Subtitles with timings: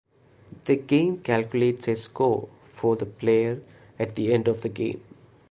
[0.65, 3.61] The game calculates a score for the player
[3.99, 5.03] at the end of the game.